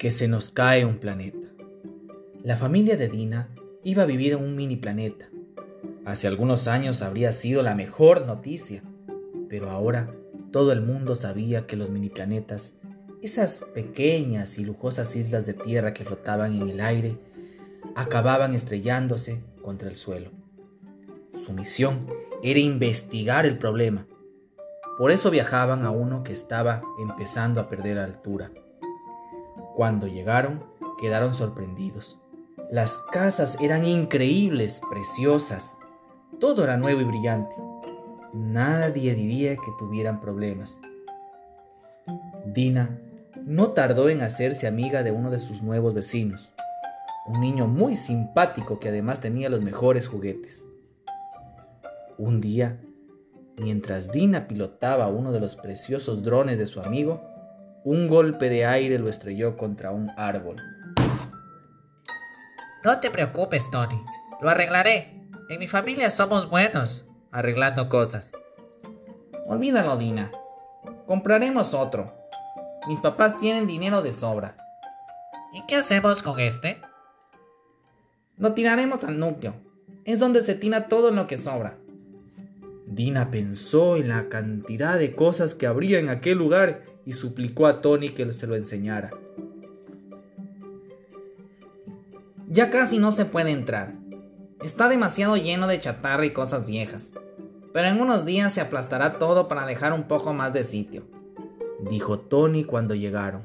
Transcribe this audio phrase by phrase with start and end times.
[0.00, 1.46] que se nos cae un planeta.
[2.42, 3.50] La familia de Dina
[3.84, 5.28] iba a vivir en un mini planeta.
[6.06, 8.82] Hace algunos años habría sido la mejor noticia,
[9.50, 10.10] pero ahora
[10.52, 12.76] todo el mundo sabía que los mini planetas,
[13.20, 17.18] esas pequeñas y lujosas islas de tierra que flotaban en el aire,
[17.94, 20.30] acababan estrellándose contra el suelo.
[21.44, 22.06] Su misión
[22.42, 24.06] era investigar el problema.
[24.96, 28.50] Por eso viajaban a uno que estaba empezando a perder altura.
[29.74, 30.64] Cuando llegaron,
[31.00, 32.18] quedaron sorprendidos.
[32.70, 35.76] Las casas eran increíbles, preciosas.
[36.38, 37.54] Todo era nuevo y brillante.
[38.32, 40.80] Nadie diría que tuvieran problemas.
[42.46, 43.00] Dina
[43.44, 46.52] no tardó en hacerse amiga de uno de sus nuevos vecinos,
[47.26, 50.66] un niño muy simpático que además tenía los mejores juguetes.
[52.18, 52.80] Un día,
[53.56, 57.22] mientras Dina pilotaba uno de los preciosos drones de su amigo,
[57.84, 60.56] un golpe de aire lo estrelló contra un árbol.
[62.84, 64.02] No te preocupes, Tony.
[64.40, 65.28] Lo arreglaré.
[65.48, 68.32] En mi familia somos buenos arreglando cosas.
[69.46, 70.30] Olvídalo, Dina.
[71.06, 72.14] Compraremos otro.
[72.88, 74.56] Mis papás tienen dinero de sobra.
[75.52, 76.80] ¿Y qué hacemos con este?
[78.36, 79.54] Lo tiraremos al núcleo.
[80.04, 81.76] Es donde se tina todo lo que sobra.
[82.86, 87.80] Dina pensó en la cantidad de cosas que habría en aquel lugar y suplicó a
[87.80, 89.10] Tony que se lo enseñara.
[92.48, 93.94] Ya casi no se puede entrar.
[94.62, 97.10] Está demasiado lleno de chatarra y cosas viejas.
[97.72, 101.02] Pero en unos días se aplastará todo para dejar un poco más de sitio,
[101.80, 103.44] dijo Tony cuando llegaron.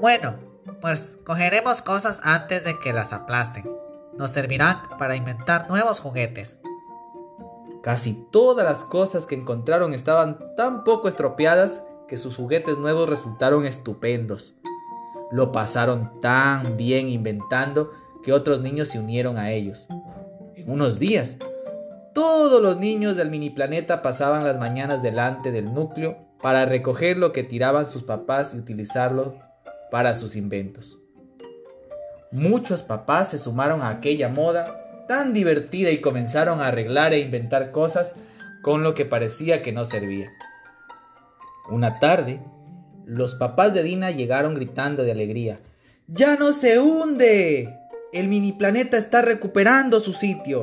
[0.00, 0.34] Bueno,
[0.80, 3.70] pues cogeremos cosas antes de que las aplasten.
[4.16, 6.58] Nos servirán para inventar nuevos juguetes.
[7.88, 13.64] Casi todas las cosas que encontraron estaban tan poco estropeadas que sus juguetes nuevos resultaron
[13.64, 14.54] estupendos.
[15.30, 17.90] Lo pasaron tan bien inventando
[18.22, 19.88] que otros niños se unieron a ellos.
[20.54, 21.38] En unos días,
[22.12, 27.32] todos los niños del mini planeta pasaban las mañanas delante del núcleo para recoger lo
[27.32, 29.36] que tiraban sus papás y utilizarlo
[29.90, 30.98] para sus inventos.
[32.32, 37.72] Muchos papás se sumaron a aquella moda tan divertida y comenzaron a arreglar e inventar
[37.72, 38.14] cosas
[38.62, 40.30] con lo que parecía que no servía.
[41.68, 42.40] Una tarde,
[43.04, 45.60] los papás de Dina llegaron gritando de alegría.
[46.06, 47.76] ¡Ya no se hunde!
[48.12, 50.62] El mini planeta está recuperando su sitio.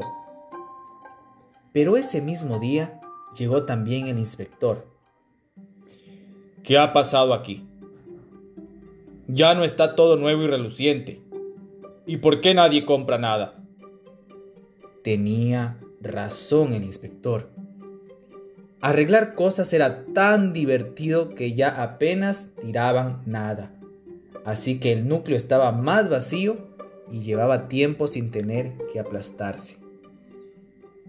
[1.73, 3.01] Pero ese mismo día
[3.37, 4.87] llegó también el inspector.
[6.63, 7.67] ¿Qué ha pasado aquí?
[9.27, 11.21] Ya no está todo nuevo y reluciente.
[12.05, 13.64] ¿Y por qué nadie compra nada?
[15.05, 17.51] Tenía razón el inspector.
[18.81, 23.71] Arreglar cosas era tan divertido que ya apenas tiraban nada.
[24.45, 26.57] Así que el núcleo estaba más vacío
[27.11, 29.77] y llevaba tiempo sin tener que aplastarse.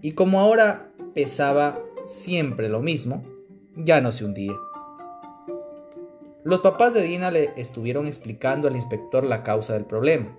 [0.03, 3.23] Y como ahora pesaba siempre lo mismo,
[3.75, 4.53] ya no se hundía.
[6.43, 10.37] Los papás de Dina le estuvieron explicando al inspector la causa del problema.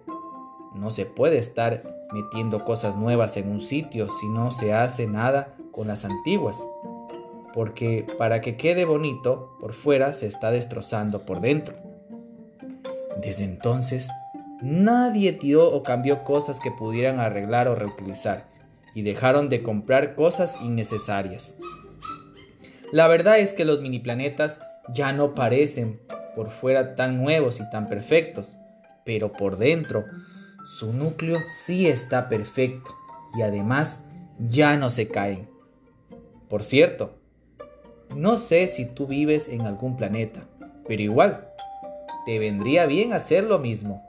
[0.75, 5.55] No se puede estar metiendo cosas nuevas en un sitio si no se hace nada
[5.73, 6.59] con las antiguas.
[7.55, 11.75] Porque para que quede bonito por fuera se está destrozando por dentro.
[13.21, 14.09] Desde entonces,
[14.63, 18.45] nadie tiró o cambió cosas que pudieran arreglar o reutilizar
[18.95, 21.57] y dejaron de comprar cosas innecesarias.
[22.93, 24.61] La verdad es que los mini planetas
[24.95, 26.01] ya no parecen
[26.35, 28.57] por fuera tan nuevos y tan perfectos,
[29.05, 30.05] pero por dentro
[30.69, 32.91] su núcleo sí está perfecto
[33.35, 34.05] y además
[34.39, 35.49] ya no se caen.
[36.51, 37.17] Por cierto,
[38.15, 40.47] no sé si tú vives en algún planeta,
[40.87, 41.49] pero igual,
[42.27, 44.07] te vendría bien hacer lo mismo.